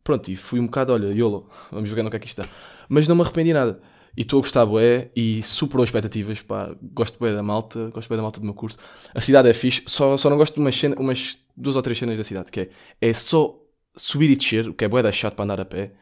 pronto, 0.03 0.29
e 0.29 0.35
fui 0.35 0.59
um 0.59 0.65
bocado, 0.65 0.93
olha, 0.93 1.07
YOLO, 1.07 1.49
vamos 1.71 1.89
jogar 1.89 2.03
no 2.03 2.09
que 2.09 2.17
é 2.17 2.19
que 2.19 2.27
isto 2.27 2.41
está. 2.41 2.53
Mas 2.89 3.07
não 3.07 3.15
me 3.15 3.21
arrependi 3.21 3.53
nada. 3.53 3.79
E 4.15 4.21
estou 4.21 4.39
a 4.39 4.41
gostar 4.41 4.65
bué 4.65 5.09
e 5.15 5.41
superou 5.41 5.83
expectativas, 5.83 6.39
pá, 6.41 6.75
gosto 6.81 7.17
bué 7.17 7.33
da 7.33 7.41
malta, 7.41 7.89
gosto 7.91 8.07
bué 8.07 8.17
da 8.17 8.21
malta 8.21 8.39
do 8.39 8.45
meu 8.45 8.53
curso. 8.53 8.77
A 9.13 9.21
cidade 9.21 9.49
é 9.49 9.53
fixe, 9.53 9.83
só, 9.87 10.15
só 10.17 10.29
não 10.29 10.37
gosto 10.37 10.53
de 10.53 10.59
umas, 10.59 10.75
cena, 10.75 10.95
umas 10.99 11.39
duas 11.57 11.75
ou 11.75 11.81
três 11.81 11.97
cenas 11.97 12.17
da 12.17 12.23
cidade, 12.23 12.51
que 12.51 12.59
é, 12.59 12.69
é 13.01 13.13
só 13.13 13.59
subir 13.95 14.29
e 14.29 14.35
descer, 14.35 14.69
o 14.69 14.73
que 14.73 14.85
é 14.85 14.87
bué 14.87 15.01
da 15.01 15.11
chato 15.11 15.35
para 15.35 15.45
andar 15.45 15.59
a 15.59 15.65
pé. 15.65 15.93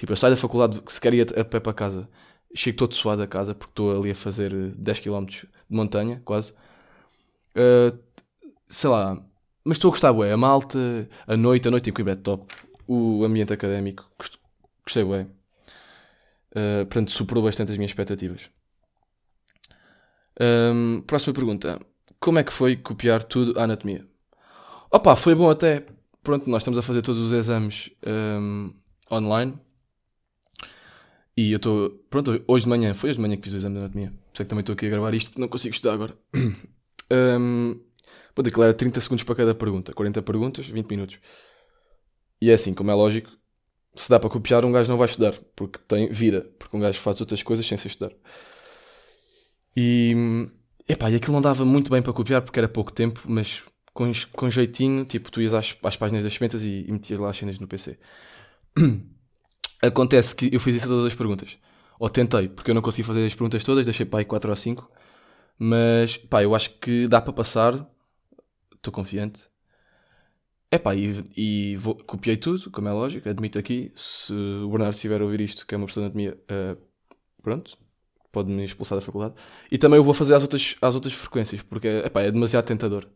Tipo, 0.00 0.12
eu 0.12 0.16
saio 0.16 0.34
da 0.34 0.40
faculdade, 0.40 0.82
se 0.86 0.98
quer 0.98 1.12
ir 1.12 1.38
a 1.38 1.44
pé 1.44 1.60
para 1.60 1.74
casa, 1.74 2.08
chego 2.54 2.78
todo 2.78 2.94
suado 2.94 3.20
a 3.20 3.26
casa, 3.26 3.54
porque 3.54 3.72
estou 3.72 4.00
ali 4.00 4.10
a 4.10 4.14
fazer 4.14 4.50
10 4.74 5.00
km 5.00 5.26
de 5.26 5.46
montanha, 5.68 6.22
quase. 6.24 6.54
Uh, 7.54 7.98
sei 8.66 8.88
lá, 8.88 9.22
mas 9.62 9.76
estou 9.76 9.90
a 9.90 9.92
gostar 9.92 10.10
bué, 10.14 10.32
a 10.32 10.38
malta, 10.38 10.78
a 11.26 11.36
noite, 11.36 11.68
a 11.68 11.70
noite 11.70 11.90
em 11.90 11.92
Coimbra 11.92 12.14
é 12.14 12.16
top. 12.16 12.50
O 12.88 13.22
ambiente 13.26 13.52
académico, 13.52 14.10
gostei 14.86 15.04
bué. 15.04 15.26
Uh, 16.52 16.86
portanto, 16.86 17.10
superou 17.10 17.44
bastante 17.44 17.70
as 17.70 17.76
minhas 17.76 17.90
expectativas. 17.90 18.50
Um, 20.40 21.02
próxima 21.06 21.34
pergunta. 21.34 21.78
Como 22.18 22.38
é 22.38 22.42
que 22.42 22.54
foi 22.54 22.74
copiar 22.74 23.22
tudo 23.22 23.60
a 23.60 23.64
anatomia? 23.64 24.08
Opa, 24.90 25.14
foi 25.14 25.34
bom 25.34 25.50
até. 25.50 25.84
Pronto, 26.22 26.48
nós 26.48 26.62
estamos 26.62 26.78
a 26.78 26.82
fazer 26.82 27.02
todos 27.02 27.20
os 27.20 27.32
exames 27.32 27.90
um, 28.06 28.72
online. 29.12 29.60
E 31.36 31.52
eu 31.52 31.56
estou. 31.56 31.90
Pronto, 32.10 32.42
hoje 32.46 32.64
de 32.64 32.68
manhã, 32.68 32.94
foi 32.94 33.10
hoje 33.10 33.16
de 33.16 33.22
manhã 33.22 33.36
que 33.36 33.42
fiz 33.42 33.52
o 33.52 33.56
exame 33.56 33.76
de 33.76 33.80
anatomia. 33.80 34.12
Sei 34.34 34.44
que 34.44 34.50
também 34.50 34.60
estou 34.60 34.74
aqui 34.74 34.86
a 34.86 34.90
gravar 34.90 35.14
isto 35.14 35.30
porque 35.30 35.40
não 35.40 35.48
consigo 35.48 35.74
estudar 35.74 35.94
agora. 35.94 36.14
um, 37.40 37.80
vou 38.34 38.42
declarar 38.42 38.74
30 38.74 39.00
segundos 39.00 39.24
para 39.24 39.34
cada 39.34 39.54
pergunta. 39.54 39.92
40 39.92 40.22
perguntas, 40.22 40.66
20 40.66 40.90
minutos. 40.90 41.18
E 42.42 42.50
é 42.50 42.54
assim, 42.54 42.72
como 42.74 42.90
é 42.90 42.94
lógico, 42.94 43.30
se 43.94 44.08
dá 44.08 44.18
para 44.18 44.30
copiar, 44.30 44.64
um 44.64 44.72
gajo 44.72 44.90
não 44.90 44.98
vai 44.98 45.06
estudar, 45.06 45.34
porque 45.54 45.78
tem 45.86 46.10
vida, 46.10 46.50
porque 46.58 46.76
um 46.76 46.80
gajo 46.80 46.98
faz 46.98 47.20
outras 47.20 47.42
coisas 47.42 47.66
sem 47.66 47.76
ser 47.76 47.88
estudar. 47.88 48.12
E, 49.76 50.14
epá, 50.88 51.10
e 51.10 51.16
aquilo 51.16 51.34
não 51.34 51.42
dava 51.42 51.64
muito 51.64 51.90
bem 51.90 52.00
para 52.00 52.12
copiar, 52.12 52.42
porque 52.42 52.58
era 52.58 52.68
pouco 52.68 52.92
tempo, 52.92 53.20
mas 53.26 53.64
com, 53.92 54.10
com 54.32 54.48
jeitinho, 54.48 55.04
tipo, 55.04 55.30
tu 55.30 55.42
ias 55.42 55.54
às, 55.54 55.76
às 55.82 55.96
páginas 55.96 56.24
das 56.24 56.34
ferramentas 56.34 56.64
e, 56.64 56.86
e 56.88 56.92
metias 56.92 57.20
lá 57.20 57.30
as 57.30 57.36
cenas 57.36 57.58
no 57.58 57.68
PC. 57.68 57.98
Acontece 59.82 60.34
que 60.36 60.50
eu 60.52 60.60
fiz 60.60 60.76
isso 60.76 60.86
a 60.86 60.88
todas 60.88 61.06
as 61.06 61.14
perguntas. 61.14 61.58
Ou 61.98 62.08
tentei, 62.08 62.48
porque 62.48 62.70
eu 62.70 62.74
não 62.74 62.82
consegui 62.82 63.02
fazer 63.02 63.24
as 63.24 63.34
perguntas 63.34 63.64
todas, 63.64 63.84
deixei 63.84 64.06
para 64.06 64.20
aí 64.20 64.24
4 64.24 64.50
ou 64.50 64.56
5. 64.56 64.90
Mas, 65.58 66.16
pá, 66.16 66.42
eu 66.42 66.54
acho 66.54 66.78
que 66.78 67.06
dá 67.08 67.20
para 67.20 67.32
passar. 67.32 67.86
Estou 68.74 68.92
confiante. 68.92 69.50
Epá, 70.72 70.94
e, 70.94 71.22
e 71.36 71.76
vou, 71.76 71.96
copiei 71.96 72.36
tudo, 72.36 72.70
como 72.70 72.88
é 72.88 72.92
lógico, 72.92 73.28
admito 73.28 73.58
aqui. 73.58 73.92
Se 73.96 74.32
o 74.32 74.68
Bernardo 74.70 74.94
estiver 74.94 75.20
a 75.20 75.24
ouvir 75.24 75.40
isto, 75.40 75.66
que 75.66 75.74
é 75.74 75.78
uma 75.78 75.86
pessoa 75.86 76.08
de 76.08 76.16
anatomia, 76.16 76.40
uh, 76.50 76.80
pronto, 77.42 77.76
pode-me 78.30 78.64
expulsar 78.64 78.96
da 78.96 79.02
faculdade. 79.04 79.34
E 79.70 79.76
também 79.78 79.96
eu 79.98 80.04
vou 80.04 80.14
fazer 80.14 80.34
às 80.34 80.42
outras, 80.42 80.76
às 80.80 80.94
outras 80.94 81.12
frequências, 81.12 81.62
porque 81.62 81.88
epá, 81.88 82.22
é 82.22 82.30
demasiado 82.30 82.66
tentador. 82.66 83.08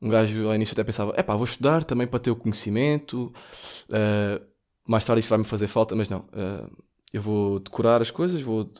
Um 0.00 0.08
gajo 0.08 0.48
ao 0.48 0.54
início 0.54 0.72
até 0.72 0.82
pensava, 0.82 1.14
epá, 1.16 1.34
vou 1.36 1.44
estudar 1.44 1.84
também 1.84 2.06
para 2.06 2.18
ter 2.18 2.30
o 2.30 2.36
conhecimento, 2.36 3.32
uh, 3.90 4.44
mais 4.86 5.04
tarde 5.04 5.20
isto 5.20 5.30
vai-me 5.30 5.44
fazer 5.44 5.66
falta, 5.66 5.94
mas 5.94 6.08
não. 6.08 6.20
Uh, 6.20 6.70
eu 7.12 7.22
vou 7.22 7.60
decorar 7.60 8.02
as 8.02 8.10
coisas, 8.10 8.42
vou, 8.42 8.70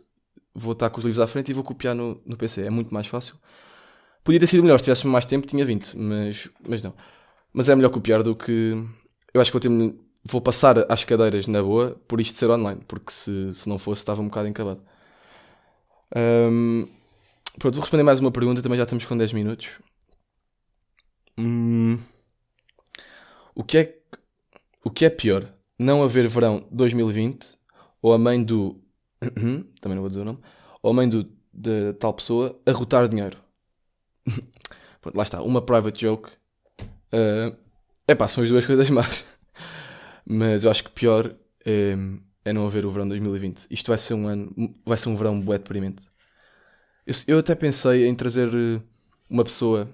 vou 0.54 0.72
estar 0.72 0.90
com 0.90 0.98
os 0.98 1.04
livros 1.04 1.20
à 1.20 1.26
frente 1.26 1.50
e 1.50 1.54
vou 1.54 1.64
copiar 1.64 1.94
no, 1.94 2.20
no 2.26 2.36
PC, 2.36 2.62
é 2.66 2.70
muito 2.70 2.92
mais 2.92 3.06
fácil. 3.06 3.36
Podia 4.24 4.40
ter 4.40 4.46
sido 4.46 4.62
melhor, 4.62 4.78
se 4.78 4.84
tivesse 4.84 5.06
mais 5.06 5.26
tempo, 5.26 5.46
tinha 5.46 5.64
20, 5.64 5.96
mas, 5.96 6.48
mas 6.66 6.82
não. 6.82 6.94
Mas 7.52 7.68
é 7.68 7.76
melhor 7.76 7.90
copiar 7.90 8.22
do 8.22 8.34
que. 8.34 8.74
Eu 9.32 9.40
acho 9.40 9.52
que 9.52 9.58
vou, 9.58 9.60
ter, 9.60 9.94
vou 10.24 10.40
passar 10.40 10.90
às 10.90 11.04
cadeiras 11.04 11.46
na 11.46 11.62
boa 11.62 12.00
por 12.08 12.20
isto 12.20 12.36
ser 12.36 12.50
online, 12.50 12.82
porque 12.88 13.12
se, 13.12 13.54
se 13.54 13.68
não 13.68 13.78
fosse 13.78 14.00
estava 14.00 14.22
um 14.22 14.28
bocado 14.28 14.48
encabado. 14.48 14.84
Um, 16.16 16.86
pronto, 17.58 17.74
vou 17.74 17.82
responder 17.82 18.02
mais 18.02 18.20
uma 18.20 18.30
pergunta, 18.30 18.62
também 18.62 18.78
já 18.78 18.84
estamos 18.84 19.06
com 19.06 19.16
10 19.16 19.32
minutos. 19.32 19.78
Hum, 21.38 21.98
o, 23.54 23.64
que 23.64 23.78
é, 23.78 23.98
o 24.84 24.90
que 24.90 25.04
é 25.04 25.10
pior? 25.10 25.52
Não 25.78 26.02
haver 26.02 26.28
verão 26.28 26.66
2020 26.70 27.58
ou 28.00 28.12
a 28.12 28.18
mãe 28.18 28.42
do. 28.42 28.80
Também 29.80 29.94
não 29.94 30.00
vou 30.00 30.08
dizer 30.08 30.20
o 30.20 30.24
nome. 30.24 30.38
Ou 30.82 30.90
a 30.90 30.94
mãe 30.94 31.08
do, 31.08 31.24
de 31.52 31.92
tal 31.94 32.12
pessoa 32.14 32.60
arrotar 32.66 33.08
dinheiro? 33.08 33.38
Pronto, 35.00 35.16
lá 35.16 35.22
está. 35.22 35.42
Uma 35.42 35.62
private 35.62 36.00
joke. 36.00 36.30
É 37.12 37.54
epá, 38.08 38.28
são 38.28 38.42
as 38.42 38.50
duas 38.50 38.64
coisas 38.66 38.88
más. 38.90 39.24
Mas 40.26 40.64
eu 40.64 40.70
acho 40.70 40.84
que 40.84 40.90
pior 40.90 41.34
é, 41.64 41.96
é 42.44 42.52
não 42.52 42.66
haver 42.66 42.86
o 42.86 42.90
verão 42.90 43.08
2020. 43.08 43.66
Isto 43.70 43.88
vai 43.88 43.98
ser 43.98 44.14
um 44.14 44.28
ano. 44.28 44.74
Vai 44.84 44.96
ser 44.96 45.08
um 45.08 45.16
verão 45.16 45.40
bué 45.40 45.58
deprimente. 45.58 46.06
Eu, 47.06 47.14
eu 47.28 47.38
até 47.38 47.54
pensei 47.54 48.06
em 48.06 48.14
trazer 48.14 48.48
eh, 48.48 48.80
uma 49.28 49.44
pessoa 49.44 49.88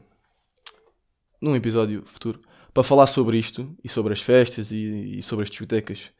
num 1.41 1.57
episódio 1.57 2.03
futuro 2.07 2.41
para 2.73 2.83
falar 2.83 3.07
sobre 3.07 3.39
isto 3.39 3.77
e 3.83 3.89
sobre 3.89 4.13
as 4.13 4.21
festas 4.21 4.71
e, 4.71 5.19
e 5.19 5.23
sobre 5.23 5.43
as 5.45 5.51
discotecas 5.51 6.11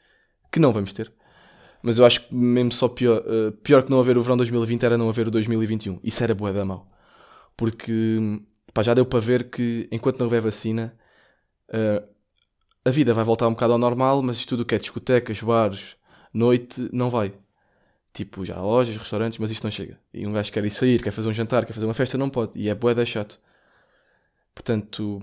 que 0.51 0.59
não 0.59 0.73
vamos 0.73 0.93
ter. 0.93 1.13
Mas 1.83 1.99
eu 1.99 2.05
acho 2.05 2.27
que 2.27 2.35
mesmo 2.35 2.73
só 2.73 2.89
pior, 2.89 3.21
uh, 3.21 3.53
pior 3.53 3.83
que 3.83 3.91
não 3.91 4.01
haver 4.01 4.19
o 4.19 4.23
verão 4.23 4.37
2020 4.37 4.85
era 4.85 4.99
não 4.99 5.09
haver 5.09 5.29
o 5.29 5.31
2021. 5.31 6.01
Isso 6.03 6.23
era 6.23 6.35
bué 6.35 6.53
da 6.53 6.65
mal. 6.65 6.87
Porque 7.57 8.19
pá, 8.75 8.83
já 8.83 8.95
deu 8.95 9.07
para 9.07 9.21
ver 9.21 9.51
que 9.51 9.89
enquanto 9.91 10.19
não 10.19 10.27
houver 10.27 10.43
vacina, 10.43 10.95
uh, 11.69 12.07
a 12.85 12.91
vida 12.91 13.15
vai 13.15 13.25
voltar 13.25 13.49
um 13.49 13.53
bocado 13.53 13.73
ao 13.73 13.79
normal, 13.79 14.23
mas 14.23 14.45
tudo 14.45 14.65
que 14.65 14.75
é 14.75 14.79
discotecas, 14.79 15.41
bares, 15.43 15.97
noite, 16.33 16.89
não 16.93 17.09
vai. 17.09 17.33
Tipo, 18.13 18.45
já 18.45 18.61
lojas, 18.61 18.97
restaurantes, 18.97 19.39
mas 19.39 19.51
isto 19.51 19.65
não 19.65 19.71
chega. 19.71 19.99
E 20.13 20.27
um 20.27 20.33
gajo 20.33 20.53
quer 20.53 20.65
ir 20.65 20.71
sair, 20.71 21.03
quer 21.03 21.13
fazer 21.13 21.29
um 21.29 21.33
jantar, 21.33 21.65
quer 21.65 21.73
fazer 21.73 21.87
uma 21.87 21.95
festa, 21.95 22.19
não 22.19 22.29
pode. 22.29 22.53
E 22.57 22.69
é 22.69 22.75
bué 22.75 22.95
da 22.95 23.05
chato. 23.05 23.41
Portanto, 24.55 25.21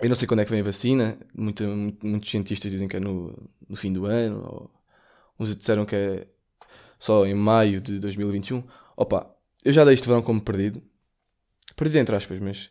eu 0.00 0.08
não 0.08 0.14
sei 0.14 0.26
quando 0.28 0.40
é 0.40 0.44
que 0.44 0.50
vem 0.50 0.60
a 0.60 0.64
vacina. 0.64 1.18
Muito, 1.34 1.64
muitos 2.02 2.30
cientistas 2.30 2.70
dizem 2.70 2.88
que 2.88 2.96
é 2.96 3.00
no, 3.00 3.36
no 3.68 3.76
fim 3.76 3.92
do 3.92 4.06
ano. 4.06 4.42
Ou, 4.44 4.70
uns 5.38 5.54
disseram 5.54 5.84
que 5.84 5.94
é 5.96 6.26
só 6.98 7.26
em 7.26 7.34
maio 7.34 7.80
de 7.80 7.98
2021. 7.98 8.62
Opa, 8.96 9.30
eu 9.64 9.72
já 9.72 9.84
dei 9.84 9.94
este 9.94 10.06
verão 10.06 10.22
como 10.22 10.40
perdido. 10.40 10.82
Perdido 11.74 11.98
entre 11.98 12.16
aspas, 12.16 12.40
mas... 12.40 12.70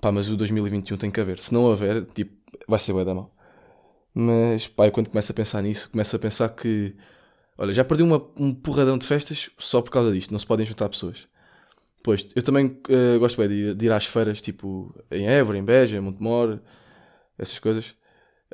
Pá, 0.00 0.10
mas 0.10 0.30
o 0.30 0.36
2021 0.36 0.96
tem 0.96 1.10
que 1.10 1.20
haver. 1.20 1.38
Se 1.38 1.52
não 1.52 1.64
houver, 1.64 2.04
tipo, 2.06 2.32
vai 2.66 2.78
ser 2.78 2.92
bué 2.92 3.04
da 3.04 3.14
mal. 3.14 3.34
Mas, 4.14 4.66
pá, 4.66 4.86
eu 4.86 4.92
quando 4.92 5.10
começo 5.10 5.30
a 5.30 5.34
pensar 5.34 5.62
nisso, 5.62 5.90
começo 5.90 6.16
a 6.16 6.18
pensar 6.18 6.48
que 6.50 6.96
Olha, 7.60 7.74
já 7.74 7.84
perdi 7.84 8.02
uma, 8.02 8.16
um 8.38 8.54
porradão 8.54 8.96
de 8.96 9.06
festas 9.06 9.50
só 9.58 9.82
por 9.82 9.90
causa 9.90 10.10
disto. 10.10 10.30
Não 10.30 10.38
se 10.38 10.46
podem 10.46 10.64
juntar 10.64 10.88
pessoas. 10.88 11.28
Pois, 12.02 12.26
eu 12.34 12.42
também 12.42 12.66
uh, 12.66 13.18
gosto 13.18 13.36
bem 13.36 13.48
de, 13.48 13.74
de, 13.74 13.86
ir 13.86 13.92
às 13.92 14.06
feiras, 14.06 14.40
tipo 14.40 14.94
em 15.10 15.28
Évora, 15.28 15.58
em 15.58 15.64
Beja, 15.64 15.96
em 15.96 16.00
Montemor, 16.00 16.58
essas 17.38 17.58
coisas. 17.58 17.94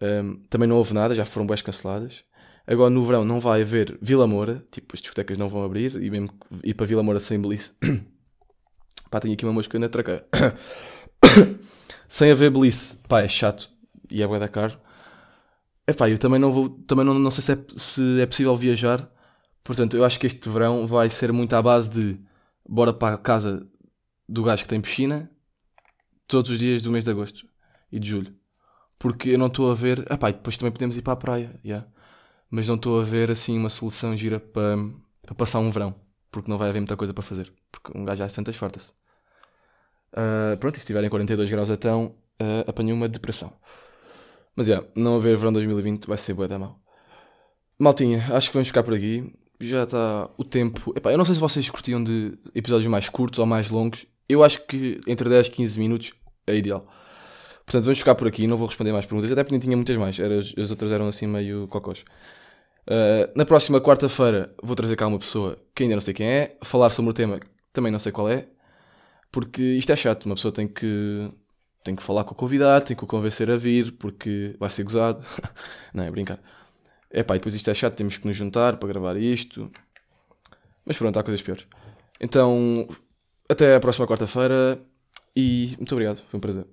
Um, 0.02 0.36
também 0.50 0.68
não 0.68 0.76
houve 0.76 0.92
nada, 0.92 1.14
já 1.14 1.24
foram 1.24 1.46
bem 1.46 1.56
canceladas. 1.58 2.24
Agora 2.66 2.90
no 2.90 3.04
verão 3.04 3.24
não 3.24 3.38
vai 3.38 3.62
haver 3.62 3.96
Vila 4.02 4.26
Moura, 4.26 4.64
tipo 4.72 4.94
as 4.94 5.00
discotecas 5.00 5.38
não 5.38 5.48
vão 5.48 5.62
abrir 5.64 5.94
e 6.02 6.10
mesmo 6.10 6.30
ir 6.64 6.74
para 6.74 6.86
Vila 6.86 7.02
Moura 7.02 7.20
sem 7.20 7.40
belice. 7.40 7.70
pá, 9.08 9.20
tenho 9.20 9.34
aqui 9.34 9.44
uma 9.44 9.52
mosca 9.52 9.78
na 9.78 9.88
traqueia. 9.88 10.24
sem 12.08 12.32
haver 12.32 12.50
belice, 12.50 12.96
pá, 13.08 13.22
é 13.22 13.28
chato 13.28 13.70
e 14.10 14.22
é 14.22 14.26
bué 14.26 14.40
da 14.40 14.48
caro. 14.48 14.76
Epá, 15.86 16.10
eu 16.10 16.18
também 16.18 16.40
não 16.40 16.50
vou, 16.50 16.68
também 16.68 17.04
não, 17.04 17.14
não 17.14 17.30
sei 17.30 17.42
se 17.42 17.52
é, 17.52 17.58
se 17.76 18.20
é 18.20 18.26
possível 18.26 18.56
viajar, 18.56 19.08
portanto 19.62 19.96
eu 19.96 20.04
acho 20.04 20.18
que 20.18 20.26
este 20.26 20.48
verão 20.48 20.84
vai 20.88 21.08
ser 21.08 21.32
muito 21.32 21.54
à 21.54 21.62
base 21.62 21.88
de 21.90 22.20
bora 22.68 22.92
para 22.92 23.14
a 23.14 23.18
casa 23.18 23.66
do 24.28 24.42
gajo 24.42 24.62
que 24.62 24.68
tem 24.68 24.80
piscina 24.80 25.30
todos 26.26 26.50
os 26.50 26.58
dias 26.58 26.82
do 26.82 26.90
mês 26.90 27.04
de 27.04 27.10
agosto 27.10 27.46
e 27.90 27.98
de 27.98 28.08
julho. 28.08 28.34
Porque 28.98 29.30
eu 29.30 29.38
não 29.38 29.46
estou 29.46 29.70
a 29.70 29.74
ver. 29.74 30.00
Epá, 30.10 30.30
e 30.30 30.32
depois 30.32 30.56
também 30.56 30.72
podemos 30.72 30.96
ir 30.96 31.02
para 31.02 31.12
a 31.12 31.16
praia, 31.16 31.60
yeah. 31.64 31.86
mas 32.50 32.68
não 32.68 32.76
estou 32.76 33.00
a 33.00 33.04
ver 33.04 33.30
assim 33.30 33.56
uma 33.58 33.68
solução 33.68 34.16
gira 34.16 34.40
para, 34.40 34.76
para 35.22 35.34
passar 35.34 35.60
um 35.60 35.70
verão, 35.70 35.94
porque 36.30 36.50
não 36.50 36.58
vai 36.58 36.68
haver 36.68 36.80
muita 36.80 36.96
coisa 36.96 37.12
para 37.12 37.22
fazer, 37.22 37.52
porque 37.70 37.96
um 37.96 38.04
gajo 38.04 38.18
já 38.18 38.28
tantas 38.28 38.56
farta-se. 38.56 38.92
Uh, 40.12 40.56
pronto, 40.58 40.76
e 40.76 40.78
se 40.78 40.84
estiverem 40.84 41.10
42 41.10 41.50
graus 41.50 41.68
então, 41.68 42.14
uh, 42.40 42.68
apanhei 42.68 42.92
uma 42.92 43.08
depressão. 43.08 43.52
Mas 44.54 44.68
é, 44.68 44.72
yeah, 44.72 44.88
não 44.96 45.16
haver 45.16 45.36
verão 45.36 45.52
2020 45.52 46.06
vai 46.06 46.16
ser 46.16 46.32
boa 46.32 46.48
da 46.48 46.58
mal. 46.58 46.80
Maltinha, 47.78 48.24
acho 48.34 48.48
que 48.48 48.54
vamos 48.54 48.68
ficar 48.68 48.82
por 48.82 48.94
aqui. 48.94 49.30
Já 49.60 49.84
está 49.84 50.28
o 50.36 50.44
tempo. 50.44 50.92
Epá, 50.96 51.10
eu 51.10 51.18
não 51.18 51.24
sei 51.24 51.34
se 51.34 51.40
vocês 51.40 51.68
curtiam 51.70 52.02
de 52.02 52.36
episódios 52.54 52.88
mais 52.88 53.08
curtos 53.08 53.38
ou 53.38 53.46
mais 53.46 53.70
longos. 53.70 54.06
Eu 54.28 54.44
acho 54.44 54.66
que 54.66 55.00
entre 55.06 55.28
10 55.28 55.46
e 55.46 55.50
15 55.50 55.78
minutos 55.78 56.12
é 56.46 56.56
ideal. 56.56 56.80
Portanto, 57.64 57.84
vamos 57.84 57.98
ficar 57.98 58.14
por 58.14 58.28
aqui. 58.28 58.46
Não 58.46 58.56
vou 58.56 58.66
responder 58.66 58.92
mais 58.92 59.06
perguntas, 59.06 59.32
até 59.32 59.42
porque 59.42 59.54
nem 59.54 59.60
tinha 59.60 59.76
muitas 59.76 59.96
mais. 59.96 60.18
Era, 60.18 60.38
as 60.38 60.70
outras 60.70 60.92
eram 60.92 61.08
assim 61.08 61.26
meio 61.26 61.66
cocós. 61.68 62.04
Uh, 62.88 63.32
na 63.34 63.44
próxima 63.44 63.80
quarta-feira 63.80 64.54
vou 64.62 64.76
trazer 64.76 64.94
cá 64.94 65.08
uma 65.08 65.18
pessoa 65.18 65.58
que 65.74 65.82
ainda 65.82 65.96
não 65.96 66.00
sei 66.00 66.14
quem 66.14 66.28
é, 66.28 66.56
falar 66.62 66.88
sobre 66.90 67.10
o 67.10 67.14
tema 67.14 67.40
que 67.40 67.46
também 67.72 67.90
não 67.90 67.98
sei 67.98 68.12
qual 68.12 68.30
é, 68.30 68.46
porque 69.32 69.62
isto 69.62 69.90
é 69.90 69.96
chato. 69.96 70.26
Uma 70.26 70.36
pessoa 70.36 70.52
tem 70.52 70.68
que 70.68 71.30
tenho 71.82 71.96
que 71.96 72.02
falar 72.02 72.24
com 72.24 72.32
o 72.32 72.36
convidado, 72.36 72.84
tenho 72.84 72.98
que 72.98 73.04
o 73.04 73.06
convencer 73.06 73.50
a 73.50 73.56
vir, 73.56 73.92
porque 73.92 74.56
vai 74.58 74.68
ser 74.70 74.82
gozado. 74.82 75.24
não, 75.94 76.04
é 76.04 76.10
brincar. 76.10 76.40
É 77.16 77.22
pá, 77.22 77.34
e 77.34 77.38
depois 77.38 77.54
isto 77.54 77.70
é 77.70 77.74
chato, 77.74 77.94
temos 77.94 78.18
que 78.18 78.26
nos 78.26 78.36
juntar 78.36 78.76
para 78.76 78.90
gravar 78.90 79.16
isto. 79.16 79.70
Mas 80.84 80.98
pronto, 80.98 81.18
há 81.18 81.22
coisas 81.22 81.40
piores. 81.40 81.66
Então, 82.20 82.86
até 83.48 83.74
a 83.74 83.80
próxima 83.80 84.06
quarta-feira 84.06 84.78
e 85.34 85.74
muito 85.78 85.92
obrigado, 85.92 86.18
foi 86.28 86.36
um 86.36 86.40
prazer. 86.42 86.66